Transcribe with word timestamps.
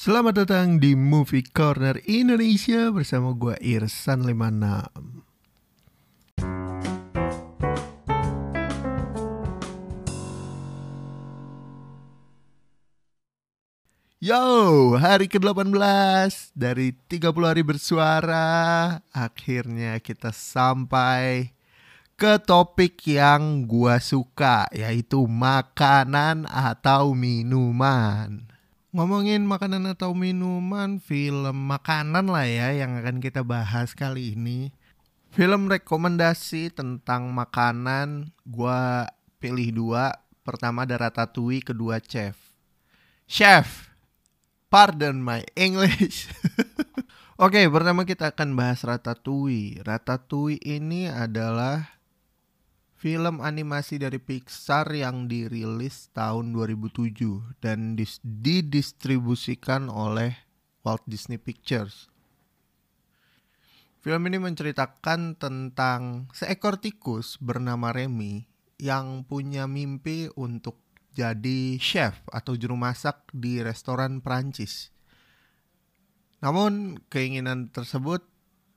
Selamat 0.00 0.32
datang 0.32 0.80
di 0.80 0.96
Movie 0.96 1.44
Corner 1.44 2.00
Indonesia 2.08 2.88
bersama 2.88 3.36
gue 3.36 3.52
Irsan 3.60 4.24
56 4.24 4.96
Yo, 14.24 14.96
hari 14.96 15.28
ke-18 15.28 16.56
dari 16.56 16.96
30 16.96 17.36
hari 17.44 17.60
bersuara. 17.60 18.48
Akhirnya 19.12 20.00
kita 20.00 20.32
sampai 20.32 21.52
ke 22.16 22.40
topik 22.40 23.04
yang 23.04 23.68
gua 23.68 24.00
suka 24.00 24.64
Yaitu 24.72 25.28
makanan 25.28 26.48
atau 26.48 27.12
minuman 27.12 28.48
Ngomongin 28.90 29.46
makanan 29.46 29.86
atau 29.94 30.18
minuman, 30.18 30.98
film 30.98 31.54
makanan 31.70 32.26
lah 32.26 32.42
ya 32.42 32.74
yang 32.74 32.98
akan 32.98 33.22
kita 33.22 33.46
bahas 33.46 33.94
kali 33.94 34.34
ini 34.34 34.74
Film 35.30 35.70
rekomendasi 35.70 36.74
tentang 36.74 37.30
makanan 37.30 38.34
gua 38.42 39.06
pilih 39.38 39.70
dua 39.70 40.18
Pertama 40.42 40.82
ada 40.82 41.06
Ratatouille, 41.06 41.62
kedua 41.62 42.02
Chef 42.02 42.34
Chef, 43.30 43.94
Pardon 44.66 45.22
my 45.22 45.46
English. 45.54 46.26
Oke, 47.46 47.62
pertama 47.70 48.02
kita 48.02 48.34
akan 48.34 48.58
bahas 48.58 48.82
Ratatouille. 48.82 49.86
Ratatouille 49.86 50.58
ini 50.66 51.06
adalah 51.06 51.99
film 53.00 53.40
animasi 53.40 53.96
dari 53.96 54.20
Pixar 54.20 54.92
yang 54.92 55.24
dirilis 55.24 56.12
tahun 56.12 56.52
2007 56.52 57.56
dan 57.64 57.96
didistribusikan 58.20 59.88
oleh 59.88 60.36
Walt 60.84 61.00
Disney 61.08 61.40
Pictures. 61.40 62.12
Film 64.04 64.28
ini 64.28 64.36
menceritakan 64.36 65.40
tentang 65.40 66.28
seekor 66.36 66.76
tikus 66.76 67.40
bernama 67.40 67.88
Remy 67.88 68.44
yang 68.76 69.24
punya 69.24 69.64
mimpi 69.64 70.28
untuk 70.36 70.76
jadi 71.16 71.80
chef 71.80 72.20
atau 72.28 72.52
juru 72.52 72.76
masak 72.76 73.24
di 73.32 73.64
restoran 73.64 74.20
Prancis. 74.20 74.92
Namun 76.44 77.00
keinginan 77.08 77.72
tersebut 77.72 78.28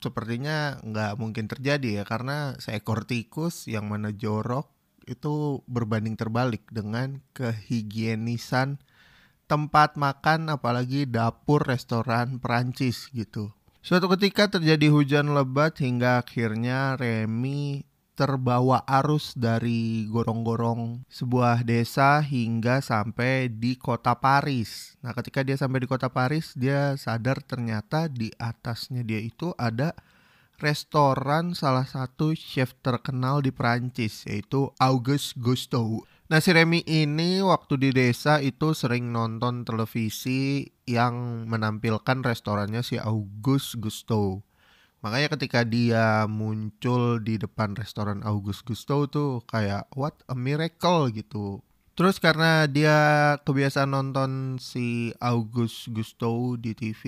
sepertinya 0.03 0.83
nggak 0.83 1.15
mungkin 1.15 1.47
terjadi 1.47 2.01
ya 2.01 2.03
karena 2.03 2.59
seekor 2.59 3.07
tikus 3.07 3.71
yang 3.71 3.87
mana 3.87 4.11
jorok 4.11 4.67
itu 5.07 5.63
berbanding 5.67 6.19
terbalik 6.19 6.67
dengan 6.71 7.23
kehigienisan 7.31 8.83
tempat 9.47 9.95
makan 9.99 10.51
apalagi 10.51 11.07
dapur 11.07 11.63
restoran 11.63 12.39
Prancis 12.39 13.11
gitu. 13.11 13.51
Suatu 13.83 14.07
ketika 14.15 14.47
terjadi 14.47 14.87
hujan 14.87 15.35
lebat 15.35 15.75
hingga 15.83 16.23
akhirnya 16.23 16.95
Remy 16.95 17.83
terbawa 18.14 18.86
arus 18.86 19.33
dari 19.33 20.06
gorong-gorong 20.06 21.02
sebuah 21.09 21.66
desa 21.66 22.22
hingga 22.22 22.80
sampai 22.80 23.50
di 23.50 23.73
kota 23.73 24.14
Paris. 24.17 24.94
Nah, 25.02 25.17
ketika 25.17 25.42
dia 25.42 25.58
sampai 25.58 25.81
di 25.81 25.89
kota 25.89 26.14
Paris, 26.14 26.53
dia 26.53 26.94
sadar 26.94 27.42
ternyata 27.42 28.05
di 28.05 28.30
atasnya 28.38 29.02
dia 29.02 29.17
itu 29.17 29.52
ada 29.58 29.97
restoran 30.61 31.58
salah 31.58 31.83
satu 31.83 32.38
chef 32.38 32.78
terkenal 32.86 33.42
di 33.42 33.50
Prancis 33.50 34.23
yaitu 34.30 34.70
Auguste 34.77 35.36
Gusteau. 35.42 36.05
Nah, 36.31 36.39
si 36.39 36.55
Remy 36.55 36.88
ini 36.88 37.44
waktu 37.44 37.77
di 37.77 37.89
desa 37.92 38.39
itu 38.39 38.72
sering 38.72 39.11
nonton 39.11 39.67
televisi 39.67 40.72
yang 40.88 41.45
menampilkan 41.50 42.23
restorannya 42.23 42.80
si 42.80 42.95
Auguste 42.95 43.77
Gusteau. 43.81 44.45
Makanya 45.03 45.35
ketika 45.35 45.67
dia 45.67 46.23
muncul 46.31 47.19
di 47.19 47.35
depan 47.35 47.75
restoran 47.75 48.23
August 48.23 48.63
Gusto 48.63 49.03
tuh 49.11 49.43
kayak 49.43 49.91
what 49.99 50.15
a 50.31 50.36
miracle 50.36 51.11
gitu. 51.11 51.59
Terus 51.93 52.23
karena 52.23 52.65
dia 52.65 52.97
kebiasaan 53.43 53.92
nonton 53.92 54.58
si 54.63 55.11
August 55.19 55.92
Gusto 55.92 56.55
di 56.55 56.71
TV, 56.71 57.03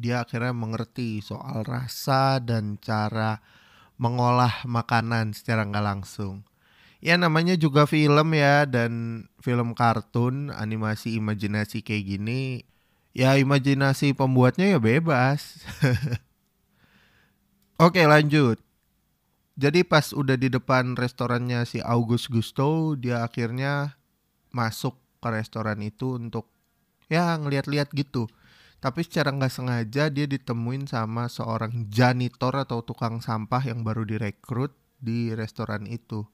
dia 0.00 0.24
akhirnya 0.24 0.56
mengerti 0.56 1.20
soal 1.20 1.62
rasa 1.62 2.40
dan 2.40 2.80
cara 2.80 3.38
mengolah 4.00 4.64
makanan 4.64 5.36
secara 5.36 5.68
nggak 5.68 5.86
langsung. 5.86 6.42
Ya 7.04 7.20
namanya 7.20 7.54
juga 7.54 7.84
film 7.84 8.32
ya 8.32 8.64
dan 8.64 9.24
film 9.44 9.76
kartun, 9.76 10.50
animasi 10.50 11.20
imajinasi 11.20 11.84
kayak 11.84 12.16
gini. 12.16 12.64
Ya 13.12 13.36
imajinasi 13.36 14.16
pembuatnya 14.16 14.72
ya 14.74 14.80
bebas. 14.80 15.60
Oke 17.76 18.08
lanjut. 18.08 18.56
Jadi 19.60 19.84
pas 19.84 20.16
udah 20.16 20.40
di 20.40 20.48
depan 20.48 20.96
restorannya 20.96 21.60
si 21.68 21.84
August 21.84 22.32
Gusto, 22.32 22.96
dia 22.96 23.20
akhirnya 23.20 24.00
masuk 24.48 24.96
ke 25.20 25.28
restoran 25.28 25.84
itu 25.84 26.16
untuk 26.16 26.48
ya 27.12 27.36
ngeliat-liat 27.36 27.92
gitu. 27.92 28.32
Tapi 28.80 29.04
secara 29.04 29.28
nggak 29.28 29.52
sengaja 29.52 30.08
dia 30.08 30.24
ditemuin 30.24 30.88
sama 30.88 31.28
seorang 31.28 31.92
janitor 31.92 32.56
atau 32.56 32.80
tukang 32.80 33.20
sampah 33.20 33.60
yang 33.68 33.84
baru 33.84 34.08
direkrut 34.08 34.72
di 34.96 35.36
restoran 35.36 35.84
itu. 35.84 36.24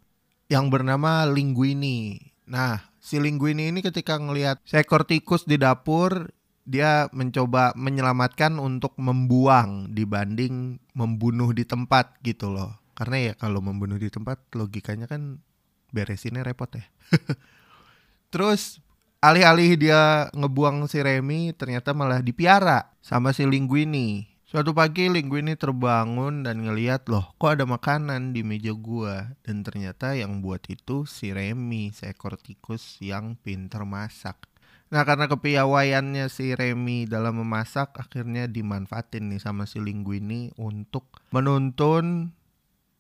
Yang 0.47 0.79
bernama 0.79 1.27
Linguini. 1.27 2.23
Nah, 2.47 2.87
si 3.03 3.19
Linguini 3.19 3.75
ini 3.75 3.83
ketika 3.83 4.15
ngelihat 4.15 4.63
seekor 4.63 5.03
tikus 5.11 5.43
di 5.43 5.59
dapur, 5.59 6.31
dia 6.63 7.11
mencoba 7.11 7.75
menyelamatkan 7.75 8.57
untuk 8.63 8.95
membuang 8.99 9.91
dibanding 9.91 10.79
membunuh 10.95 11.51
di 11.51 11.67
tempat 11.67 12.19
gitu 12.23 12.55
loh. 12.55 12.79
Karena 12.95 13.33
ya 13.33 13.35
kalau 13.35 13.59
membunuh 13.59 13.99
di 13.99 14.13
tempat 14.13 14.39
logikanya 14.55 15.11
kan 15.11 15.43
beresinnya 15.91 16.47
repot 16.47 16.71
ya. 16.71 16.87
Terus 18.33 18.81
alih-alih 19.23 19.79
dia 19.79 20.33
ngebuang 20.33 20.87
si 20.87 21.03
Remy 21.03 21.55
ternyata 21.55 21.93
malah 21.93 22.23
dipiara 22.23 22.95
sama 23.03 23.35
si 23.35 23.43
Linguini. 23.45 24.31
Suatu 24.53 24.77
pagi 24.77 25.09
Linguini 25.09 25.57
terbangun 25.57 26.45
dan 26.45 26.61
ngeliat 26.61 27.09
loh 27.09 27.33
kok 27.41 27.57
ada 27.57 27.65
makanan 27.65 28.37
di 28.37 28.45
meja 28.45 28.77
gua 28.77 29.33
dan 29.41 29.65
ternyata 29.65 30.13
yang 30.13 30.45
buat 30.45 30.61
itu 30.69 31.09
si 31.09 31.33
Remy 31.33 31.97
seekor 31.97 32.37
tikus 32.37 33.01
yang 33.01 33.41
pinter 33.41 33.89
masak. 33.89 34.52
Nah 34.93 35.09
karena 35.09 35.25
kepiawaiannya 35.25 36.29
si 36.29 36.53
Remy 36.53 37.09
dalam 37.09 37.41
memasak 37.41 37.97
akhirnya 37.97 38.45
dimanfaatin 38.45 39.33
nih 39.33 39.41
sama 39.41 39.65
si 39.65 39.81
Linguini 39.81 40.53
untuk 40.61 41.09
menuntun 41.33 42.37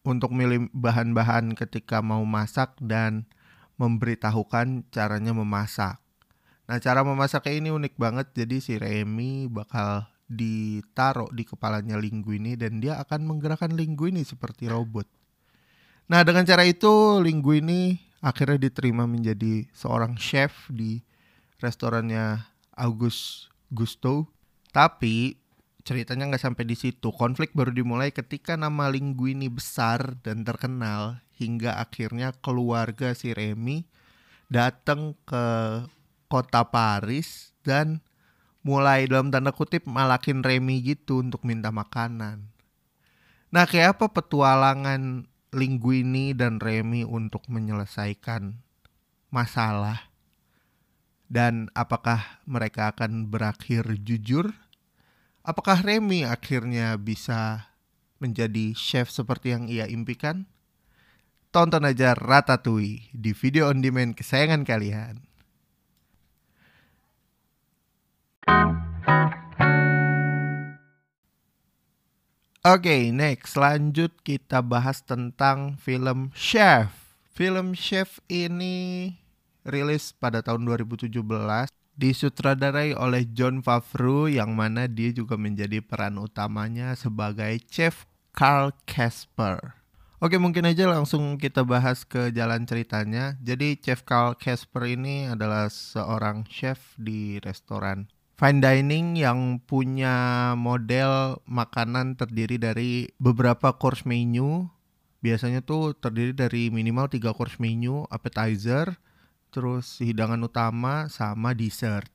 untuk 0.00 0.32
milih 0.32 0.72
bahan-bahan 0.72 1.53
ketika 1.53 2.00
mau 2.00 2.25
masak 2.25 2.72
dan 2.80 3.28
memberitahukan 3.76 4.88
caranya 4.88 5.36
memasak. 5.36 6.00
Nah 6.64 6.80
cara 6.80 7.04
memasaknya 7.04 7.60
ini 7.60 7.69
unik 7.69 8.00
banget 8.00 8.26
jadi 8.32 8.56
si 8.64 8.80
Remy 8.80 9.53
bakal 9.53 10.09
ditaruh 10.32 11.28
di 11.28 11.44
kepalanya 11.44 12.00
Linguini 12.00 12.56
dan 12.56 12.80
dia 12.80 12.97
akan 13.04 13.28
menggerakkan 13.28 13.76
Linguini 13.76 14.24
seperti 14.24 14.64
robot. 14.72 15.04
Nah 16.09 16.24
dengan 16.24 16.48
cara 16.48 16.64
itu 16.64 17.20
Linguini 17.20 18.00
akhirnya 18.24 18.56
diterima 18.56 19.04
menjadi 19.04 19.69
seorang 19.76 20.16
chef 20.16 20.72
di 20.72 21.11
restorannya 21.62 22.42
August 22.74 23.48
Gusto. 23.70 24.28
Tapi 24.74 25.38
ceritanya 25.86 26.28
nggak 26.28 26.42
sampai 26.42 26.64
di 26.66 26.74
situ. 26.74 27.14
Konflik 27.14 27.54
baru 27.54 27.70
dimulai 27.70 28.10
ketika 28.10 28.58
nama 28.58 28.90
Linguini 28.90 29.46
besar 29.46 30.18
dan 30.26 30.42
terkenal 30.42 31.22
hingga 31.38 31.78
akhirnya 31.78 32.34
keluarga 32.42 33.14
si 33.14 33.34
Remy 33.34 33.86
datang 34.52 35.16
ke 35.24 35.44
kota 36.28 36.68
Paris 36.68 37.56
dan 37.64 38.04
mulai 38.62 39.10
dalam 39.10 39.32
tanda 39.32 39.50
kutip 39.50 39.88
malakin 39.88 40.44
Remy 40.44 40.84
gitu 40.86 41.24
untuk 41.24 41.42
minta 41.42 41.74
makanan. 41.74 42.47
Nah, 43.53 43.65
kayak 43.68 44.00
apa 44.00 44.06
petualangan 44.08 45.28
Linguini 45.53 46.32
dan 46.32 46.56
Remy 46.56 47.04
untuk 47.04 47.44
menyelesaikan 47.53 48.56
masalah? 49.28 50.11
Dan 51.32 51.72
apakah 51.72 52.44
mereka 52.44 52.92
akan 52.92 53.32
berakhir 53.32 53.88
jujur? 54.04 54.52
Apakah 55.40 55.80
Remy 55.80 56.28
akhirnya 56.28 57.00
bisa 57.00 57.72
menjadi 58.20 58.76
chef 58.76 59.08
seperti 59.08 59.56
yang 59.56 59.64
ia 59.64 59.88
impikan? 59.88 60.44
Tonton 61.48 61.88
aja 61.88 62.12
Ratatouille 62.12 63.08
di 63.16 63.32
video 63.32 63.72
on 63.72 63.80
demand 63.80 64.12
kesayangan 64.12 64.68
kalian. 64.68 65.24
Oke, 72.62 72.92
okay, 72.92 73.02
next 73.08 73.56
lanjut 73.56 74.12
kita 74.20 74.60
bahas 74.60 75.00
tentang 75.00 75.80
film 75.80 76.28
Chef. 76.36 76.92
Film 77.32 77.72
Chef 77.72 78.20
ini 78.28 79.16
rilis 79.66 80.14
pada 80.14 80.42
tahun 80.42 80.66
2017 80.66 81.10
disutradarai 81.92 82.97
oleh 82.97 83.28
John 83.36 83.60
Favreau 83.60 84.26
yang 84.30 84.56
mana 84.56 84.88
dia 84.88 85.12
juga 85.12 85.36
menjadi 85.36 85.84
peran 85.84 86.16
utamanya 86.18 86.97
sebagai 86.97 87.60
chef 87.68 88.09
Carl 88.32 88.72
Casper. 88.88 89.76
Oke 90.22 90.38
mungkin 90.38 90.70
aja 90.70 90.86
langsung 90.86 91.34
kita 91.34 91.66
bahas 91.66 92.06
ke 92.06 92.30
jalan 92.30 92.62
ceritanya. 92.62 93.34
Jadi 93.42 93.74
Chef 93.82 94.06
Carl 94.06 94.38
Casper 94.38 94.94
ini 94.94 95.26
adalah 95.26 95.66
seorang 95.66 96.47
chef 96.47 96.94
di 96.94 97.42
restoran 97.42 98.06
fine 98.42 98.58
dining 98.58 99.15
yang 99.15 99.62
punya 99.62 100.50
model 100.58 101.38
makanan 101.47 102.18
terdiri 102.18 102.58
dari 102.58 103.06
beberapa 103.22 103.70
course 103.78 104.03
menu. 104.03 104.66
Biasanya 105.22 105.62
tuh 105.62 105.94
terdiri 105.94 106.34
dari 106.34 106.66
minimal 106.66 107.06
3 107.06 107.30
course 107.38 107.62
menu, 107.62 108.03
appetizer, 108.10 108.98
terus 109.53 110.01
hidangan 110.01 110.41
utama 110.41 111.13
sama 111.13 111.53
dessert. 111.53 112.09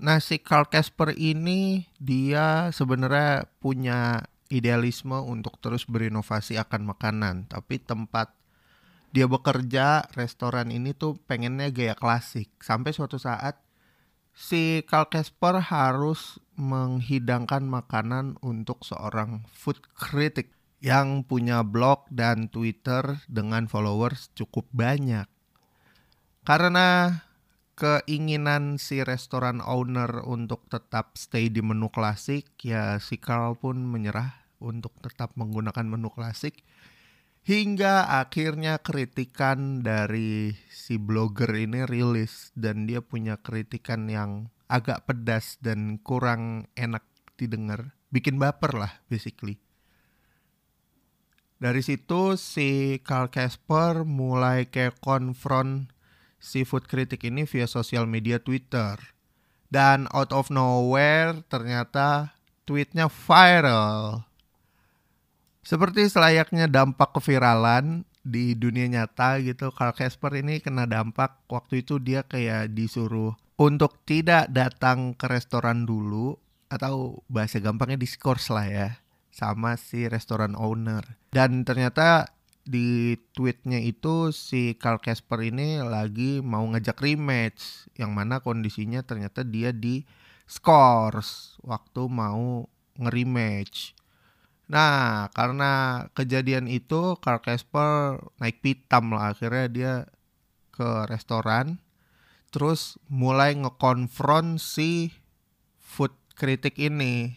Nah 0.00 0.16
si 0.16 0.40
Carl 0.40 0.64
Casper 0.72 1.12
ini 1.12 1.84
dia 2.00 2.72
sebenarnya 2.72 3.52
punya 3.60 4.24
idealisme 4.48 5.20
untuk 5.20 5.60
terus 5.60 5.84
berinovasi 5.84 6.56
akan 6.56 6.96
makanan, 6.96 7.52
tapi 7.52 7.78
tempat 7.78 8.32
dia 9.12 9.28
bekerja 9.28 10.08
restoran 10.16 10.72
ini 10.72 10.96
tuh 10.96 11.20
pengennya 11.28 11.68
gaya 11.68 11.94
klasik. 11.94 12.48
Sampai 12.64 12.96
suatu 12.96 13.20
saat 13.20 13.60
si 14.32 14.86
Carl 14.86 15.10
Casper 15.12 15.60
harus 15.60 16.40
menghidangkan 16.56 17.66
makanan 17.66 18.40
untuk 18.40 18.86
seorang 18.86 19.44
food 19.50 19.82
critic 19.92 20.54
yang 20.80 21.28
punya 21.28 21.60
blog 21.60 22.08
dan 22.08 22.48
Twitter 22.48 23.20
dengan 23.28 23.68
followers 23.68 24.32
cukup 24.32 24.64
banyak. 24.72 25.28
Karena 26.40 27.20
keinginan 27.76 28.76
si 28.76 29.00
restoran 29.00 29.64
owner 29.64 30.24
untuk 30.24 30.68
tetap 30.68 31.16
stay 31.16 31.48
di 31.48 31.64
menu 31.64 31.88
klasik, 31.88 32.48
ya 32.60 33.00
si 33.00 33.16
Carl 33.16 33.56
pun 33.56 33.80
menyerah 33.84 34.40
untuk 34.60 34.96
tetap 35.00 35.32
menggunakan 35.36 35.88
menu 35.88 36.12
klasik. 36.12 36.60
Hingga 37.40 38.20
akhirnya 38.20 38.84
kritikan 38.84 39.80
dari 39.80 40.52
si 40.68 41.00
blogger 41.00 41.48
ini 41.56 41.88
rilis 41.88 42.52
dan 42.52 42.84
dia 42.84 43.00
punya 43.00 43.40
kritikan 43.40 44.12
yang 44.12 44.52
agak 44.68 45.08
pedas 45.08 45.56
dan 45.64 45.96
kurang 46.04 46.68
enak 46.76 47.02
didengar. 47.40 47.96
Bikin 48.12 48.36
baper 48.36 48.76
lah 48.76 48.92
basically. 49.08 49.56
Dari 51.60 51.80
situ 51.80 52.36
si 52.36 53.00
Carl 53.00 53.32
Casper 53.32 54.04
mulai 54.04 54.68
kayak 54.68 55.00
konfront 55.00 55.92
si 56.40 56.64
food 56.64 56.88
critic 56.88 57.22
ini 57.28 57.44
via 57.44 57.68
sosial 57.68 58.08
media 58.08 58.40
Twitter. 58.40 58.96
Dan 59.70 60.10
out 60.10 60.34
of 60.34 60.50
nowhere 60.50 61.46
ternyata 61.46 62.34
tweetnya 62.66 63.06
viral. 63.06 64.26
Seperti 65.62 66.08
selayaknya 66.10 66.66
dampak 66.66 67.14
keviralan 67.14 68.02
di 68.26 68.58
dunia 68.58 68.90
nyata 68.90 69.38
gitu, 69.38 69.70
Carl 69.70 69.94
Casper 69.94 70.42
ini 70.42 70.58
kena 70.58 70.88
dampak. 70.88 71.46
Waktu 71.46 71.86
itu 71.86 72.02
dia 72.02 72.26
kayak 72.26 72.74
disuruh 72.74 73.36
untuk 73.60 74.02
tidak 74.02 74.50
datang 74.50 75.14
ke 75.14 75.30
restoran 75.30 75.86
dulu. 75.86 76.34
Atau 76.70 77.26
bahasa 77.26 77.58
gampangnya 77.58 77.98
diskors 77.98 78.50
lah 78.50 78.66
ya. 78.66 78.88
Sama 79.30 79.78
si 79.78 80.06
restoran 80.10 80.58
owner. 80.58 81.18
Dan 81.30 81.62
ternyata 81.62 82.30
di 82.70 83.18
tweetnya 83.34 83.82
itu 83.82 84.30
si 84.30 84.78
Carl 84.78 85.02
Casper 85.02 85.42
ini 85.42 85.82
lagi 85.82 86.38
mau 86.38 86.62
ngajak 86.70 87.02
rematch 87.02 87.90
yang 87.98 88.14
mana 88.14 88.38
kondisinya 88.38 89.02
ternyata 89.02 89.42
dia 89.42 89.74
di 89.74 90.06
scores 90.46 91.58
waktu 91.66 92.06
mau 92.06 92.70
nge-rematch. 92.94 93.98
Nah, 94.70 95.26
karena 95.34 96.06
kejadian 96.14 96.70
itu 96.70 97.18
Carl 97.18 97.42
Casper 97.42 98.22
naik 98.38 98.62
pitam 98.62 99.10
lah 99.10 99.34
akhirnya 99.34 99.66
dia 99.66 99.94
ke 100.70 101.10
restoran 101.10 101.82
terus 102.54 102.98
mulai 103.10 103.58
ngekonfront 103.58 104.62
si 104.62 105.10
food 105.82 106.14
critic 106.38 106.78
ini. 106.78 107.34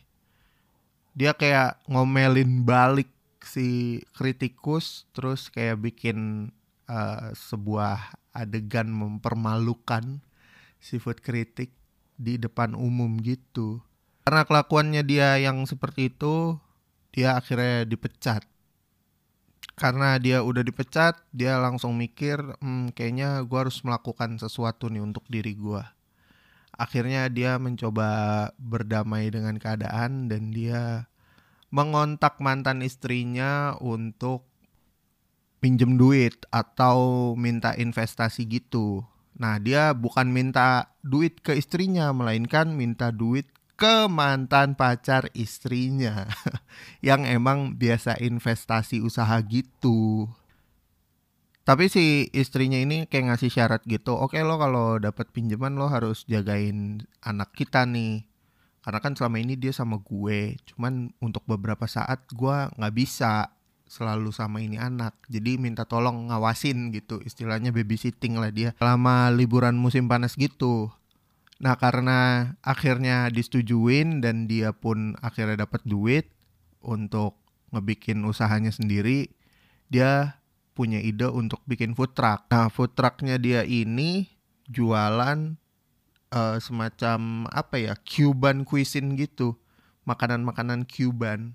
Dia 1.17 1.33
kayak 1.33 1.81
ngomelin 1.89 2.65
balik 2.65 3.09
si 3.43 3.99
kritikus 4.15 5.07
terus 5.11 5.51
kayak 5.51 5.83
bikin 5.83 6.49
uh, 6.87 7.31
sebuah 7.35 8.17
adegan 8.33 8.89
mempermalukan 8.89 10.23
si 10.81 10.97
food 10.99 11.21
critic 11.21 11.71
di 12.17 12.39
depan 12.39 12.73
umum 12.73 13.19
gitu. 13.21 13.83
Karena 14.23 14.47
kelakuannya 14.47 15.03
dia 15.03 15.35
yang 15.37 15.67
seperti 15.67 16.07
itu, 16.11 16.55
dia 17.11 17.37
akhirnya 17.37 17.83
dipecat 17.85 18.47
karena 19.73 20.21
dia 20.21 20.45
udah 20.45 20.61
dipecat 20.61 21.17
dia 21.33 21.57
langsung 21.57 21.97
mikir 21.97 22.37
hmm, 22.61 22.93
kayaknya 22.93 23.41
gue 23.41 23.57
harus 23.57 23.81
melakukan 23.81 24.37
sesuatu 24.37 24.85
nih 24.89 25.01
untuk 25.01 25.25
diri 25.25 25.57
gue 25.57 25.81
akhirnya 26.77 27.29
dia 27.29 27.57
mencoba 27.57 28.49
berdamai 28.61 29.33
dengan 29.33 29.57
keadaan 29.57 30.29
dan 30.29 30.53
dia 30.53 31.09
mengontak 31.73 32.37
mantan 32.37 32.85
istrinya 32.85 33.73
untuk 33.81 34.45
pinjem 35.57 35.97
duit 35.97 36.45
atau 36.53 37.33
minta 37.33 37.73
investasi 37.73 38.45
gitu 38.45 39.01
nah 39.33 39.57
dia 39.57 39.97
bukan 39.97 40.29
minta 40.29 40.93
duit 41.01 41.41
ke 41.41 41.57
istrinya 41.57 42.13
melainkan 42.13 42.77
minta 42.77 43.09
duit 43.09 43.49
ke 43.73 44.07
mantan 44.07 44.77
pacar 44.77 45.27
istrinya 45.33 46.29
yang 47.07 47.25
emang 47.25 47.75
biasa 47.75 48.21
investasi 48.21 49.01
usaha 49.01 49.35
gitu. 49.43 50.29
Tapi 51.63 51.87
si 51.87 52.27
istrinya 52.35 52.75
ini 52.75 53.07
kayak 53.07 53.33
ngasih 53.33 53.51
syarat 53.51 53.81
gitu, 53.87 54.19
oke 54.19 54.35
lo 54.43 54.59
kalau 54.59 54.99
dapat 54.99 55.31
pinjaman 55.31 55.79
lo 55.79 55.87
harus 55.87 56.27
jagain 56.27 57.07
anak 57.23 57.55
kita 57.55 57.87
nih. 57.87 58.27
Karena 58.83 58.99
kan 58.99 59.15
selama 59.15 59.39
ini 59.39 59.55
dia 59.55 59.71
sama 59.71 60.03
gue, 60.03 60.59
cuman 60.67 61.15
untuk 61.23 61.47
beberapa 61.47 61.87
saat 61.87 62.27
gue 62.35 62.67
nggak 62.75 62.93
bisa 62.93 63.55
selalu 63.87 64.35
sama 64.35 64.59
ini 64.59 64.75
anak. 64.75 65.15
Jadi 65.31 65.55
minta 65.55 65.87
tolong 65.87 66.27
ngawasin 66.27 66.91
gitu, 66.91 67.23
istilahnya 67.23 67.71
babysitting 67.71 68.35
lah 68.35 68.51
dia. 68.51 68.75
Selama 68.75 69.31
liburan 69.31 69.79
musim 69.79 70.11
panas 70.11 70.35
gitu. 70.35 70.91
Nah 71.63 71.79
karena 71.79 72.51
akhirnya 72.59 73.31
disetujuin 73.31 74.19
dan 74.19 74.51
dia 74.51 74.75
pun 74.75 75.15
akhirnya 75.23 75.63
dapat 75.63 75.79
duit 75.87 76.27
untuk 76.83 77.39
ngebikin 77.71 78.19
usahanya 78.27 78.75
sendiri, 78.75 79.31
dia 79.87 80.43
punya 80.75 80.99
ide 80.99 81.31
untuk 81.31 81.63
bikin 81.63 81.95
food 81.95 82.11
truck. 82.17 82.51
Nah 82.51 82.67
food 82.67 82.97
trucknya 82.99 83.39
dia 83.39 83.63
ini 83.63 84.27
jualan 84.67 85.55
uh, 86.33 86.57
semacam 86.57 87.45
apa 87.53 87.77
ya 87.77 87.93
Cuban 88.01 88.65
cuisine 88.65 89.13
gitu, 89.15 89.61
makanan-makanan 90.09 90.89
Cuban. 90.89 91.53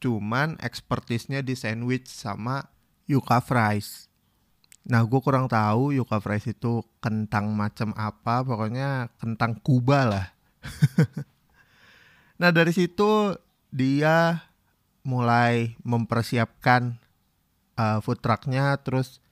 Cuman 0.00 0.58
expertisnya 0.58 1.44
di 1.44 1.54
sandwich 1.54 2.08
sama 2.08 2.72
yuca 3.06 3.38
fries. 3.38 4.08
Nah, 4.82 5.06
gue 5.06 5.20
kurang 5.22 5.46
tahu 5.46 5.94
yuca 5.94 6.18
fries 6.18 6.50
itu 6.50 6.82
kentang 6.98 7.54
macam 7.54 7.94
apa, 7.94 8.42
pokoknya 8.42 9.14
kentang 9.20 9.60
Kuba 9.62 10.08
lah. 10.08 10.26
nah, 12.40 12.50
dari 12.50 12.74
situ 12.74 13.38
dia 13.70 14.42
mulai 15.06 15.78
mempersiapkan 15.86 16.98
uh, 17.78 18.02
food 18.02 18.18
trucknya, 18.18 18.74
terus 18.82 19.22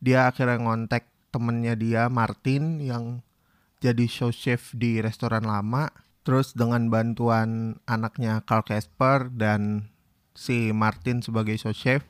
dia 0.00 0.28
akhirnya 0.28 0.60
ngontek 0.60 1.04
temennya 1.28 1.74
dia 1.76 2.08
Martin 2.08 2.80
yang 2.80 3.23
jadi 3.84 4.08
show 4.08 4.32
chef 4.32 4.72
di 4.72 5.04
restoran 5.04 5.44
lama. 5.44 5.92
Terus 6.24 6.56
dengan 6.56 6.88
bantuan 6.88 7.76
anaknya 7.84 8.40
Carl 8.48 8.64
Casper 8.64 9.28
dan 9.28 9.92
si 10.32 10.72
Martin 10.72 11.20
sebagai 11.20 11.60
show 11.60 11.76
chef, 11.76 12.00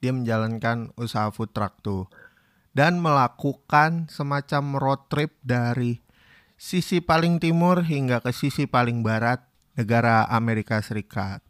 dia 0.00 0.16
menjalankan 0.16 0.96
usaha 0.96 1.28
food 1.28 1.52
truck 1.52 1.84
tuh 1.84 2.08
dan 2.72 3.04
melakukan 3.04 4.08
semacam 4.08 4.80
road 4.80 5.00
trip 5.12 5.36
dari 5.44 6.00
sisi 6.56 7.04
paling 7.04 7.36
timur 7.36 7.84
hingga 7.84 8.24
ke 8.24 8.32
sisi 8.32 8.64
paling 8.64 9.04
barat 9.04 9.44
negara 9.76 10.24
Amerika 10.32 10.80
Serikat. 10.80 11.44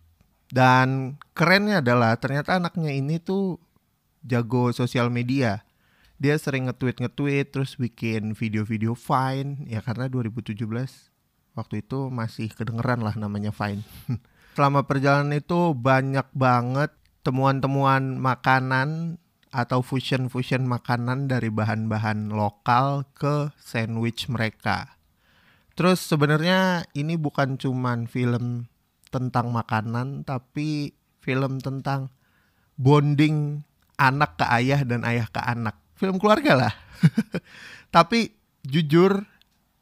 Dan 0.50 1.18
kerennya 1.32 1.78
adalah 1.78 2.18
ternyata 2.20 2.58
anaknya 2.58 2.90
ini 2.90 3.22
tuh 3.22 3.58
jago 4.22 4.70
sosial 4.70 5.08
media. 5.14 5.62
Dia 6.24 6.40
sering 6.40 6.72
nge-tweet 6.72 7.04
nge-tweet 7.04 7.52
terus 7.52 7.76
bikin 7.76 8.32
video-video 8.32 8.96
Vine 8.96 9.68
ya 9.68 9.84
karena 9.84 10.08
2017 10.08 10.56
waktu 11.52 11.84
itu 11.84 12.08
masih 12.08 12.48
kedengeran 12.48 13.04
lah 13.04 13.12
namanya 13.12 13.52
Vine. 13.52 13.84
Selama 14.56 14.88
perjalanan 14.88 15.36
itu 15.36 15.76
banyak 15.76 16.24
banget 16.32 16.96
temuan-temuan 17.28 18.16
makanan 18.16 19.20
atau 19.52 19.84
fusion-fusion 19.84 20.64
makanan 20.64 21.28
dari 21.28 21.52
bahan-bahan 21.52 22.32
lokal 22.32 23.04
ke 23.12 23.52
sandwich 23.60 24.24
mereka. 24.32 24.96
Terus 25.76 26.00
sebenarnya 26.08 26.88
ini 26.96 27.20
bukan 27.20 27.60
cuman 27.60 28.08
film 28.08 28.72
tentang 29.12 29.52
makanan 29.52 30.24
tapi 30.24 30.96
film 31.20 31.60
tentang 31.60 32.08
bonding 32.80 33.60
anak 34.00 34.40
ke 34.40 34.48
ayah 34.48 34.80
dan 34.88 35.04
ayah 35.04 35.28
ke 35.28 35.44
anak. 35.44 35.83
Film 35.94 36.18
keluarga 36.18 36.52
lah. 36.54 36.74
tapi 37.94 38.34
jujur 38.66 39.22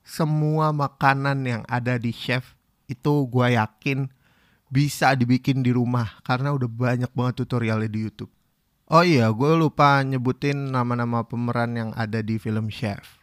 semua 0.02 0.74
makanan 0.74 1.38
yang 1.46 1.62
ada 1.70 1.96
di 1.96 2.12
chef 2.12 2.58
itu 2.90 3.24
gue 3.30 3.56
yakin 3.56 4.10
bisa 4.72 5.12
dibikin 5.12 5.60
di 5.60 5.72
rumah 5.72 6.20
karena 6.24 6.52
udah 6.56 6.68
banyak 6.68 7.12
banget 7.12 7.44
tutorialnya 7.44 7.88
di 7.88 8.08
YouTube. 8.08 8.32
Oh 8.92 9.00
iya, 9.00 9.32
gue 9.32 9.52
lupa 9.56 10.04
nyebutin 10.04 10.68
nama-nama 10.68 11.24
pemeran 11.24 11.72
yang 11.72 11.90
ada 11.96 12.20
di 12.20 12.36
film 12.36 12.68
Chef. 12.68 13.20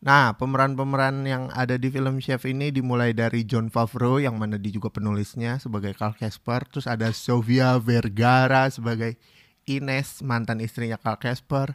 Nah, 0.00 0.32
pemeran-pemeran 0.38 1.26
yang 1.28 1.52
ada 1.52 1.76
di 1.76 1.92
film 1.92 2.22
Chef 2.24 2.48
ini 2.48 2.72
dimulai 2.72 3.12
dari 3.12 3.44
John 3.44 3.68
Favreau 3.68 4.16
yang 4.16 4.40
mana 4.40 4.56
dia 4.56 4.72
juga 4.72 4.88
penulisnya 4.88 5.60
sebagai 5.60 5.92
Carl 5.92 6.16
Casper, 6.16 6.64
terus 6.64 6.88
ada 6.88 7.12
Sofia 7.12 7.76
Vergara 7.76 8.72
sebagai 8.72 9.20
Ines 9.66 10.22
mantan 10.22 10.62
istrinya 10.62 10.96
Carl 10.96 11.18
Casper, 11.18 11.74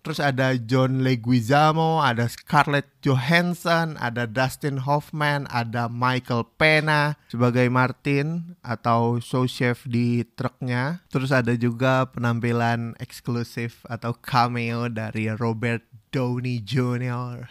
Terus 0.00 0.16
ada 0.16 0.56
John 0.56 1.04
Leguizamo, 1.04 2.00
ada 2.00 2.24
Scarlett 2.24 2.88
Johansson, 3.04 4.00
ada 4.00 4.24
Dustin 4.24 4.80
Hoffman, 4.88 5.44
ada 5.52 5.92
Michael 5.92 6.48
Pena 6.56 7.20
sebagai 7.28 7.68
Martin 7.68 8.56
atau 8.64 9.20
sous 9.20 9.52
chef 9.52 9.84
di 9.84 10.24
truknya. 10.24 11.04
Terus 11.12 11.36
ada 11.36 11.52
juga 11.52 12.08
penampilan 12.08 12.96
eksklusif 12.96 13.84
atau 13.92 14.16
cameo 14.16 14.88
dari 14.88 15.28
Robert 15.36 15.84
Downey 16.08 16.64
Jr. 16.64 17.44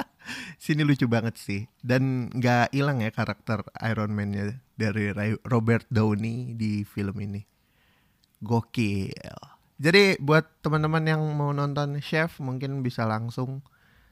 Sini 0.62 0.88
lucu 0.88 1.04
banget 1.04 1.36
sih 1.36 1.68
dan 1.84 2.32
nggak 2.32 2.72
hilang 2.72 3.04
ya 3.04 3.12
karakter 3.12 3.60
Iron 3.84 4.16
Man-nya 4.16 4.56
dari 4.72 5.12
Robert 5.44 5.84
Downey 5.92 6.56
di 6.56 6.80
film 6.88 7.20
ini. 7.20 7.44
Gokil. 8.40 9.12
Jadi 9.80 10.20
buat 10.20 10.44
teman-teman 10.60 11.04
yang 11.08 11.22
mau 11.36 11.52
nonton 11.56 12.00
Chef 12.04 12.36
mungkin 12.40 12.84
bisa 12.84 13.08
langsung 13.08 13.64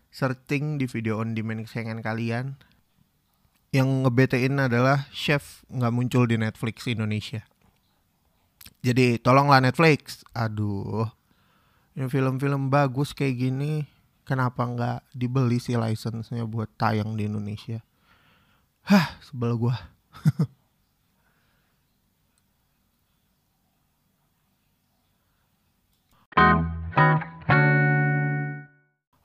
searching 0.08 0.80
di 0.80 0.88
video 0.88 1.20
on 1.20 1.36
demand 1.36 1.68
kesayangan 1.68 2.00
kalian. 2.00 2.56
Yang 3.68 3.88
ngebetein 4.04 4.56
adalah 4.56 5.08
Chef 5.12 5.64
nggak 5.68 5.92
muncul 5.92 6.24
di 6.24 6.40
Netflix 6.40 6.88
Indonesia. 6.88 7.44
Jadi 8.80 9.20
tolonglah 9.20 9.60
Netflix. 9.60 10.24
Aduh, 10.32 11.04
ini 11.92 12.08
film-film 12.08 12.72
bagus 12.72 13.12
kayak 13.12 13.36
gini, 13.36 13.84
kenapa 14.24 14.64
nggak 14.64 15.12
dibeli 15.12 15.60
sih 15.60 15.76
license-nya 15.76 16.48
buat 16.48 16.72
tayang 16.80 17.12
di 17.18 17.28
Indonesia? 17.28 17.84
Hah, 18.88 19.20
sebel 19.20 19.52
gua. 19.60 19.76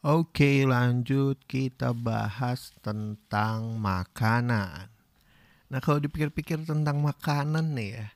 Oke 0.04 0.68
lanjut 0.68 1.40
kita 1.48 1.96
bahas 1.96 2.76
tentang 2.84 3.80
makanan. 3.80 4.94
Nah 5.74 5.82
kalau 5.82 5.98
dipikir-pikir 5.98 6.70
tentang 6.70 7.02
makanan 7.02 7.74
nih 7.74 7.98
ya 7.98 8.08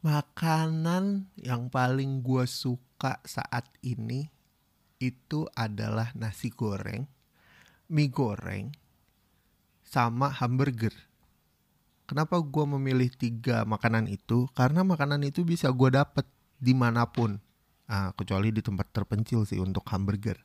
Makanan 0.00 1.28
yang 1.36 1.68
paling 1.68 2.24
gue 2.24 2.48
suka 2.48 3.20
saat 3.28 3.68
ini 3.84 4.32
Itu 4.96 5.52
adalah 5.52 6.16
nasi 6.16 6.48
goreng 6.48 7.04
Mie 7.92 8.08
goreng 8.08 8.72
Sama 9.84 10.32
hamburger. 10.32 10.96
Kenapa 12.08 12.40
gue 12.40 12.64
memilih 12.64 13.12
tiga 13.12 13.68
makanan 13.68 14.08
itu? 14.08 14.48
Karena 14.56 14.80
makanan 14.80 15.28
itu 15.28 15.44
bisa 15.44 15.68
gue 15.68 15.92
dapet 15.92 16.24
di 16.56 16.72
mana 16.72 17.04
pun 17.04 17.36
uh, 17.88 18.12
kecuali 18.14 18.52
di 18.52 18.60
tempat 18.60 18.92
terpencil 18.92 19.48
sih 19.48 19.58
untuk 19.58 19.88
hamburger. 19.88 20.38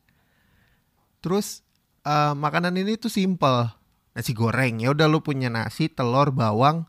Terus 1.23 1.63
uh, 2.07 2.35
makanan 2.35 2.75
ini 2.79 2.99
tuh 2.99 3.11
simple, 3.11 3.71
nasi 4.15 4.31
goreng. 4.35 4.83
Ya 4.83 4.91
udah 4.91 5.07
lu 5.07 5.23
punya 5.23 5.47
nasi, 5.51 5.87
telur, 5.87 6.31
bawang, 6.35 6.87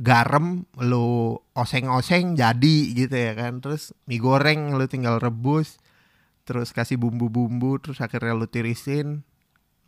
garam, 0.00 0.68
lu 0.76 1.36
oseng-oseng 1.56 2.36
jadi 2.36 2.76
gitu 2.92 3.16
ya 3.16 3.32
kan. 3.36 3.64
Terus 3.64 3.96
mie 4.04 4.20
goreng 4.20 4.76
lu 4.76 4.84
tinggal 4.88 5.20
rebus, 5.20 5.80
terus 6.44 6.72
kasih 6.76 7.00
bumbu-bumbu, 7.00 7.80
terus 7.80 8.00
akhirnya 8.04 8.36
lu 8.36 8.44
tirisin, 8.48 9.24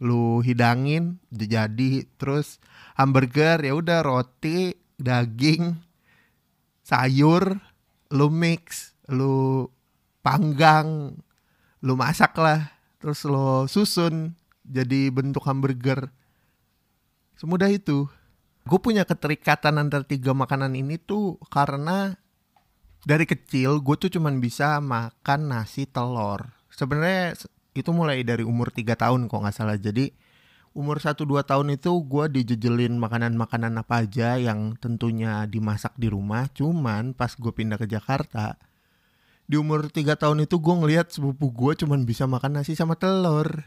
lu 0.01 0.41
hidangin, 0.41 1.21
jadi. 1.29 2.09
Terus 2.17 2.57
hamburger 2.97 3.61
ya 3.61 3.77
udah 3.77 4.01
roti, 4.01 4.73
daging, 4.97 5.77
sayur, 6.85 7.61
lu 8.11 8.29
mix 8.33 8.97
lu 9.11 9.67
panggang, 10.23 11.19
lu 11.83 11.95
masak 11.99 12.39
lah, 12.39 12.71
terus 13.03 13.27
lo 13.27 13.67
susun 13.67 14.39
jadi 14.63 15.11
bentuk 15.11 15.43
hamburger. 15.45 16.15
Semudah 17.35 17.69
itu. 17.69 18.07
Gue 18.69 18.79
punya 18.79 19.03
keterikatan 19.03 19.81
antara 19.81 20.05
tiga 20.05 20.31
makanan 20.37 20.77
ini 20.77 21.01
tuh 21.01 21.41
karena 21.51 22.15
dari 23.03 23.25
kecil 23.25 23.81
gue 23.81 23.97
tuh 23.97 24.13
cuman 24.13 24.39
bisa 24.39 24.79
makan 24.79 25.51
nasi 25.51 25.89
telur. 25.89 26.45
Sebenarnya 26.71 27.35
itu 27.73 27.91
mulai 27.91 28.21
dari 28.23 28.45
umur 28.45 28.69
tiga 28.71 28.95
tahun 28.95 29.27
kok 29.27 29.41
nggak 29.41 29.57
salah. 29.57 29.81
Jadi 29.81 30.13
umur 30.77 31.03
1-2 31.03 31.43
tahun 31.43 31.75
itu 31.75 31.91
gue 32.07 32.25
dijejelin 32.31 32.95
makanan-makanan 33.01 33.75
apa 33.81 34.07
aja 34.07 34.39
yang 34.39 34.77
tentunya 34.79 35.49
dimasak 35.49 35.97
di 35.97 36.13
rumah. 36.13 36.47
Cuman 36.53 37.17
pas 37.17 37.33
gue 37.35 37.51
pindah 37.51 37.81
ke 37.81 37.89
Jakarta, 37.89 38.61
di 39.51 39.59
umur 39.59 39.91
3 39.91 40.15
tahun 40.15 40.47
itu 40.47 40.63
gue 40.63 40.75
ngelihat 40.79 41.11
sepupu 41.11 41.51
gue 41.51 41.83
cuman 41.83 42.07
bisa 42.07 42.31
makan 42.31 42.63
nasi 42.63 42.79
sama 42.79 42.95
telur. 42.95 43.67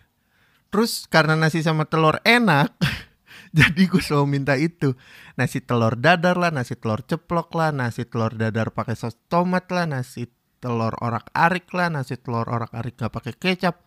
Terus 0.71 1.11
karena 1.11 1.35
nasi 1.35 1.59
sama 1.59 1.83
telur 1.83 2.23
enak, 2.23 2.71
jadi 3.57 3.91
gue 3.91 3.99
selalu 3.99 4.27
minta 4.31 4.55
itu. 4.55 4.95
Nasi 5.35 5.59
telur 5.59 5.99
dadar 5.99 6.39
lah, 6.39 6.55
nasi 6.55 6.79
telur 6.79 7.03
ceplok 7.03 7.51
lah, 7.59 7.75
nasi 7.75 8.07
telur 8.07 8.31
dadar 8.31 8.71
pakai 8.71 8.95
sos 8.95 9.19
tomat 9.27 9.67
lah, 9.75 9.83
nasi 9.83 10.31
telur 10.63 10.95
orak-arik 11.03 11.67
lah, 11.75 11.91
nasi 11.91 12.15
telur 12.15 12.47
orak-arik 12.47 12.95
gak 12.95 13.11
pakai 13.11 13.35
kecap. 13.35 13.83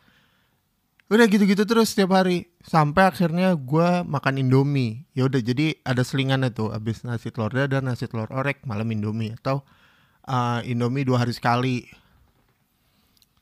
Udah 1.08 1.24
gitu-gitu 1.32 1.64
terus 1.64 1.96
setiap 1.96 2.12
hari 2.12 2.52
sampai 2.60 3.08
akhirnya 3.08 3.56
gue 3.56 4.04
makan 4.04 4.42
Indomie. 4.42 5.08
Ya 5.16 5.24
udah 5.24 5.40
jadi 5.40 5.80
ada 5.80 6.04
selingan 6.04 6.44
itu 6.44 6.68
abis 6.68 7.08
nasi 7.08 7.32
telur 7.32 7.56
dadar, 7.56 7.80
nasi 7.80 8.04
telur 8.04 8.28
orek, 8.28 8.68
malam 8.68 8.92
Indomie 8.92 9.32
atau 9.32 9.64
uh, 10.26 10.60
Indomie 10.66 11.06
dua 11.06 11.24
hari 11.24 11.32
sekali. 11.32 11.86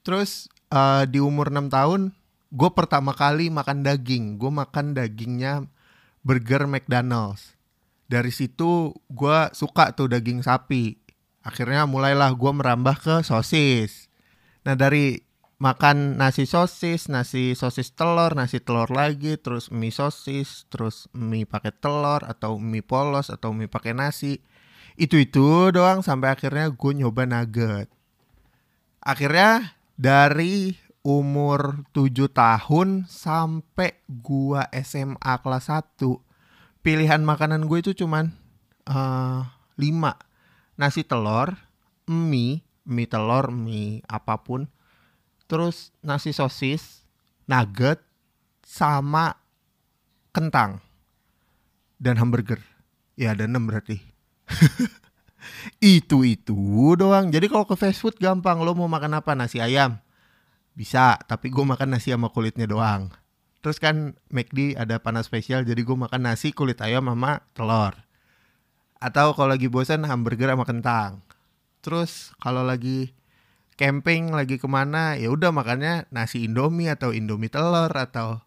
Terus 0.05 0.53
uh, 0.69 1.09
di 1.09 1.19
umur 1.19 1.49
6 1.49 1.73
tahun, 1.73 2.13
gue 2.53 2.71
pertama 2.77 3.17
kali 3.17 3.49
makan 3.49 3.83
daging. 3.83 4.37
Gue 4.37 4.53
makan 4.53 4.93
dagingnya 4.93 5.65
burger 6.21 6.69
McDonald's. 6.69 7.57
Dari 8.05 8.29
situ 8.29 8.93
gue 9.09 9.39
suka 9.57 9.97
tuh 9.97 10.13
daging 10.13 10.45
sapi. 10.45 11.01
Akhirnya 11.41 11.89
mulailah 11.89 12.33
gue 12.37 12.53
merambah 12.53 12.97
ke 13.01 13.15
sosis. 13.25 14.13
Nah 14.65 14.77
dari 14.77 15.21
makan 15.57 16.21
nasi 16.21 16.45
sosis, 16.45 17.09
nasi 17.09 17.57
sosis 17.57 17.97
telur, 17.97 18.37
nasi 18.37 18.61
telur 18.61 18.93
lagi, 18.93 19.41
terus 19.41 19.73
mie 19.73 19.93
sosis, 19.93 20.69
terus 20.69 21.09
mie 21.17 21.49
pakai 21.49 21.73
telur 21.73 22.21
atau 22.25 22.61
mie 22.61 22.85
polos 22.85 23.33
atau 23.33 23.57
mie 23.57 23.73
pakai 23.73 23.97
nasi 23.97 24.45
itu 24.95 25.19
itu 25.19 25.75
doang 25.75 26.07
sampai 26.07 26.31
akhirnya 26.31 26.71
gue 26.71 26.93
nyoba 26.95 27.27
nugget. 27.27 27.91
Akhirnya 29.03 29.75
dari 29.99 30.79
umur 31.05 31.85
7 31.93 32.31
tahun 32.33 33.05
sampai 33.05 34.01
gua 34.09 34.71
SMA 34.81 35.35
kelas 35.45 35.69
1 35.69 36.01
pilihan 36.81 37.21
makanan 37.21 37.69
gue 37.69 37.85
itu 37.85 37.93
cuman 37.93 38.33
uh, 38.89 39.45
eh, 39.77 39.93
5 39.93 40.81
nasi 40.81 41.05
telur 41.05 41.53
mie 42.09 42.65
mie 42.87 43.11
telur 43.11 43.51
mie 43.51 44.01
apa 44.07 44.41
pun. 44.47 44.71
Terus 45.51 45.93
nasi 46.01 46.33
sosis 46.33 47.05
nugget 47.51 47.99
sama 48.63 49.37
kentang 50.31 50.81
dan 51.99 52.17
hamburger. 52.17 52.63
Ya 53.19 53.37
ada 53.37 53.45
6 53.45 53.59
berarti 53.69 54.14
itu 55.81 56.25
itu 56.25 56.57
doang. 56.97 57.31
Jadi 57.33 57.47
kalau 57.49 57.65
ke 57.69 57.77
fast 57.77 58.01
food 58.01 58.17
gampang. 58.21 58.61
Lo 58.63 58.77
mau 58.77 58.89
makan 58.89 59.21
apa? 59.21 59.33
Nasi 59.37 59.61
ayam. 59.61 60.01
Bisa, 60.75 61.17
tapi 61.31 61.55
gue 61.55 61.63
makan 61.63 61.95
nasi 61.95 62.11
sama 62.11 62.31
kulitnya 62.35 62.67
doang. 62.67 63.15
Terus 63.63 63.79
kan 63.81 64.19
McD 64.29 64.77
ada 64.77 65.01
panas 65.01 65.31
spesial, 65.31 65.65
jadi 65.65 65.81
gue 65.81 65.97
makan 65.97 66.29
nasi 66.29 66.53
kulit 66.53 66.83
ayam 66.85 67.09
sama 67.09 67.47
telur. 67.57 67.95
Atau 68.99 69.33
kalau 69.33 69.55
lagi 69.55 69.71
bosan 69.71 70.05
hamburger 70.05 70.53
sama 70.53 70.67
kentang. 70.69 71.23
Terus 71.81 72.35
kalau 72.43 72.67
lagi 72.67 73.15
camping 73.75 74.31
lagi 74.31 74.57
ke 74.59 74.69
mana 74.71 75.19
ya 75.19 75.31
udah 75.35 75.51
makannya 75.51 76.07
nasi 76.15 76.47
indomie 76.47 76.91
atau 76.91 77.11
indomie 77.11 77.51
telur 77.51 77.91
atau 77.91 78.43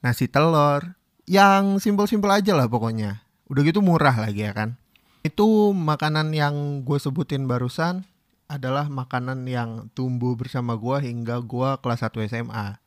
nasi 0.00 0.24
telur 0.26 0.96
yang 1.28 1.76
simpel-simpel 1.76 2.32
aja 2.32 2.56
lah 2.56 2.66
pokoknya 2.66 3.20
udah 3.52 3.60
gitu 3.60 3.84
murah 3.84 4.16
lagi 4.16 4.48
ya 4.48 4.56
kan 4.56 4.79
itu 5.20 5.76
makanan 5.76 6.32
yang 6.32 6.84
gue 6.86 6.96
sebutin 6.96 7.44
barusan 7.44 8.08
adalah 8.50 8.90
makanan 8.90 9.46
yang 9.46 9.92
tumbuh 9.94 10.34
bersama 10.34 10.74
gue 10.74 11.06
hingga 11.06 11.38
gue 11.44 11.68
kelas 11.78 12.02
1 12.06 12.30
SMA 12.30 12.78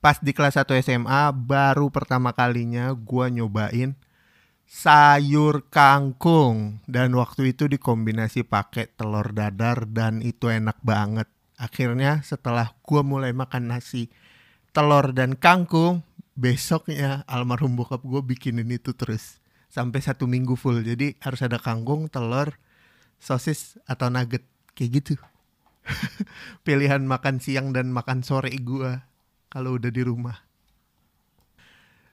pas 0.00 0.16
di 0.16 0.32
kelas 0.32 0.56
1 0.56 0.70
SMA 0.80 1.32
baru 1.34 1.92
pertama 1.92 2.32
kalinya 2.32 2.92
gue 2.96 3.26
nyobain 3.28 3.96
sayur 4.70 5.66
kangkung. 5.66 6.78
Dan 6.86 7.18
waktu 7.18 7.50
itu 7.50 7.66
dikombinasi 7.66 8.46
pakai 8.46 8.94
telur 8.94 9.34
dadar 9.34 9.90
dan 9.90 10.22
itu 10.22 10.46
enak 10.46 10.78
banget. 10.86 11.26
Akhirnya 11.58 12.22
setelah 12.22 12.72
gue 12.86 13.02
mulai 13.02 13.34
makan 13.34 13.74
nasi 13.74 14.08
telur 14.70 15.10
dan 15.10 15.34
kangkung, 15.34 16.06
besoknya 16.38 17.26
almarhum 17.26 17.74
bokap 17.74 18.06
gue 18.06 18.22
bikinin 18.22 18.70
itu 18.70 18.94
terus 18.94 19.39
sampai 19.70 20.02
satu 20.02 20.26
minggu 20.26 20.58
full. 20.58 20.82
Jadi 20.82 21.16
harus 21.22 21.40
ada 21.40 21.56
kangkung, 21.56 22.10
telur, 22.10 22.58
sosis 23.22 23.78
atau 23.86 24.10
nugget 24.10 24.42
kayak 24.74 24.90
gitu. 25.00 25.14
Pilihan 26.66 27.06
makan 27.06 27.38
siang 27.38 27.72
dan 27.72 27.94
makan 27.94 28.26
sore 28.26 28.52
gue 28.52 29.00
kalau 29.48 29.78
udah 29.78 29.88
di 29.88 30.02
rumah. 30.02 30.50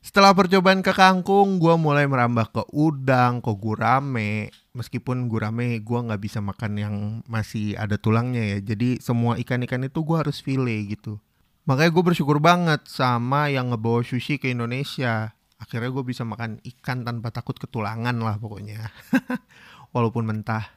Setelah 0.07 0.31
percobaan 0.31 0.79
ke 0.79 0.95
kangkung, 0.95 1.59
gue 1.59 1.75
mulai 1.75 2.07
merambah 2.07 2.47
ke 2.55 2.63
udang, 2.71 3.43
ke 3.43 3.51
gurame. 3.59 4.55
Meskipun 4.71 5.27
gurame 5.27 5.83
gue 5.83 5.99
nggak 5.99 6.21
bisa 6.21 6.39
makan 6.39 6.71
yang 6.79 6.95
masih 7.27 7.75
ada 7.75 7.99
tulangnya 7.99 8.55
ya. 8.55 8.57
Jadi 8.71 9.03
semua 9.03 9.35
ikan-ikan 9.35 9.83
itu 9.83 9.99
gue 10.07 10.15
harus 10.15 10.39
file 10.39 10.87
gitu. 10.87 11.19
Makanya 11.67 11.91
gue 11.91 12.03
bersyukur 12.07 12.39
banget 12.39 12.87
sama 12.87 13.51
yang 13.51 13.75
ngebawa 13.75 13.99
sushi 13.99 14.39
ke 14.39 14.47
Indonesia. 14.47 15.35
Akhirnya 15.57 15.89
gue 15.89 16.05
bisa 16.05 16.21
makan 16.21 16.61
ikan 16.61 17.01
tanpa 17.01 17.33
takut 17.33 17.57
ketulangan 17.57 18.13
lah 18.21 18.37
pokoknya. 18.37 18.93
Walaupun 19.95 20.25
mentah. 20.29 20.69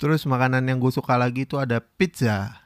Terus 0.00 0.26
makanan 0.26 0.66
yang 0.66 0.82
gue 0.82 0.90
suka 0.90 1.14
lagi 1.14 1.46
itu 1.46 1.60
ada 1.60 1.78
pizza. 1.78 2.58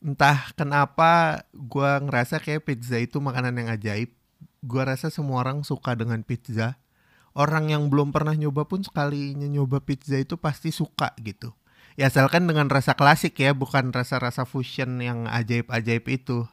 Entah 0.00 0.52
kenapa 0.56 1.44
gue 1.52 1.90
ngerasa 2.08 2.40
kayak 2.40 2.64
pizza 2.64 2.96
itu 2.96 3.20
makanan 3.20 3.60
yang 3.60 3.68
ajaib 3.68 4.10
gue 4.60 4.82
rasa 4.84 5.08
semua 5.08 5.40
orang 5.44 5.64
suka 5.64 5.96
dengan 5.96 6.20
pizza. 6.20 6.76
Orang 7.32 7.70
yang 7.70 7.88
belum 7.88 8.10
pernah 8.10 8.34
nyoba 8.34 8.66
pun 8.66 8.82
sekalinya 8.82 9.46
nyoba 9.46 9.80
pizza 9.80 10.18
itu 10.18 10.36
pasti 10.36 10.74
suka 10.74 11.14
gitu. 11.22 11.54
Ya 11.94 12.10
asalkan 12.10 12.46
dengan 12.46 12.66
rasa 12.70 12.94
klasik 12.94 13.38
ya, 13.38 13.54
bukan 13.54 13.90
rasa-rasa 13.94 14.46
fusion 14.46 14.98
yang 15.02 15.26
ajaib-ajaib 15.30 16.04
itu. 16.10 16.46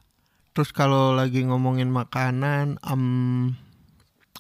Terus 0.58 0.74
kalau 0.74 1.14
lagi 1.14 1.46
ngomongin 1.46 1.86
makanan, 1.94 2.82
um, 2.82 3.54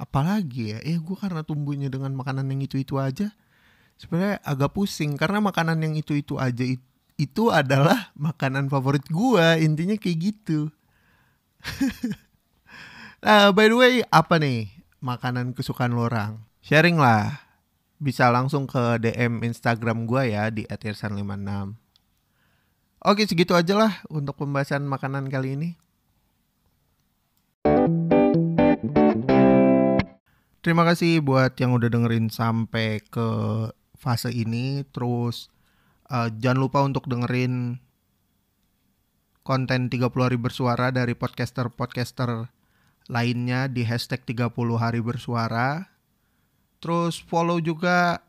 apalagi 0.01 0.73
ya? 0.73 0.81
Eh 0.81 0.97
gue 0.97 1.13
karena 1.13 1.45
tumbuhnya 1.45 1.93
dengan 1.93 2.09
makanan 2.17 2.49
yang 2.49 2.65
itu-itu 2.65 2.97
aja, 2.97 3.37
sebenarnya 4.01 4.41
agak 4.41 4.73
pusing 4.73 5.13
karena 5.13 5.45
makanan 5.45 5.77
yang 5.77 5.93
itu-itu 5.93 6.41
aja 6.41 6.65
itu, 7.21 7.43
adalah 7.53 8.09
makanan 8.17 8.65
favorit 8.65 9.05
gue. 9.05 9.45
Intinya 9.61 9.93
kayak 9.93 10.17
gitu. 10.17 10.73
Nah, 13.17 13.49
by 13.49 13.65
the 13.65 13.77
way, 13.77 13.93
apa 14.13 14.37
nih 14.37 14.69
makanan 15.01 15.53
kesukaan 15.57 15.93
lo 15.97 16.05
orang? 16.05 16.37
Sharing 16.61 17.01
lah. 17.01 17.49
Bisa 17.97 18.29
langsung 18.29 18.69
ke 18.69 19.01
DM 19.01 19.41
Instagram 19.41 20.05
gue 20.05 20.33
ya 20.33 20.49
di 20.53 20.65
@irsan56. 20.69 21.77
Oke, 23.05 23.25
segitu 23.25 23.57
aja 23.57 23.73
lah 23.73 23.93
untuk 24.09 24.37
pembahasan 24.37 24.85
makanan 24.85 25.33
kali 25.33 25.57
ini. 25.57 25.69
Terima 30.67 30.83
kasih 30.83 31.23
buat 31.23 31.55
yang 31.63 31.79
udah 31.79 31.87
dengerin 31.87 32.27
sampai 32.27 32.99
ke 32.99 33.29
fase 33.95 34.35
ini. 34.35 34.83
Terus 34.91 35.47
uh, 36.11 36.27
jangan 36.27 36.59
lupa 36.59 36.83
untuk 36.83 37.07
dengerin 37.07 37.79
konten 39.47 39.87
30 39.87 40.11
hari 40.11 40.35
bersuara 40.35 40.91
dari 40.91 41.15
podcaster-podcaster 41.15 42.51
lainnya 43.07 43.71
di 43.71 43.87
hashtag 43.87 44.27
30 44.27 44.51
hari 44.75 44.99
bersuara. 44.99 45.87
Terus 46.83 47.15
follow 47.15 47.63
juga 47.63 48.27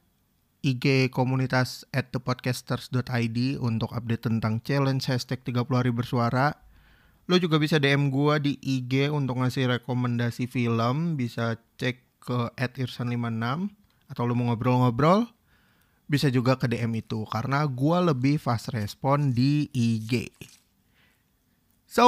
IG 0.62 1.10
komunitas 1.10 1.90
at 1.90 2.14
thepodcasters.id 2.14 3.58
untuk 3.58 3.90
update 3.90 4.30
tentang 4.30 4.62
challenge 4.62 5.10
hashtag 5.10 5.42
30 5.42 5.66
hari 5.74 5.90
bersuara. 5.90 6.54
Lo 7.26 7.34
juga 7.42 7.58
bisa 7.58 7.82
DM 7.82 8.14
gue 8.14 8.34
di 8.38 8.52
IG 8.62 9.10
untuk 9.10 9.42
ngasih 9.42 9.74
rekomendasi 9.74 10.46
film. 10.46 11.18
Bisa 11.18 11.58
cek 11.82 12.07
ke 12.28 12.52
at 12.60 12.76
irsan56 12.76 13.72
atau 14.12 14.22
lo 14.28 14.36
mau 14.36 14.52
ngobrol-ngobrol. 14.52 15.24
Bisa 16.08 16.28
juga 16.28 16.60
ke 16.60 16.68
DM 16.68 17.00
itu 17.00 17.24
karena 17.28 17.64
gue 17.64 17.98
lebih 18.12 18.36
fast 18.36 18.72
respon 18.72 19.32
di 19.32 19.68
IG. 19.72 20.28
So, 21.88 22.04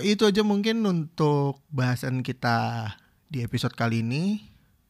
itu 0.00 0.24
aja 0.24 0.40
mungkin 0.40 0.84
untuk 0.88 1.60
bahasan 1.68 2.24
kita 2.24 2.88
di 3.28 3.44
episode 3.44 3.76
kali 3.76 4.00
ini. 4.00 4.40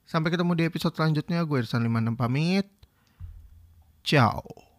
Sampai 0.07 0.31
ketemu 0.31 0.59
di 0.59 0.65
episode 0.67 0.95
selanjutnya. 0.95 1.43
Gue 1.43 1.63
Irsan 1.63 1.87
56 1.87 2.19
pamit. 2.19 2.67
Ciao. 4.03 4.72